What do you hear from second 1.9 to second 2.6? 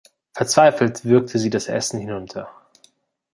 hinunter.